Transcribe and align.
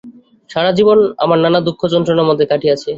সারা 0.49 0.71
জীবন 0.77 0.97
আমার 1.23 1.39
নানা 1.43 1.59
দুঃখযন্ত্রণার 1.67 2.27
মধ্যেই 2.29 2.49
কাটিয়াছে। 2.51 2.89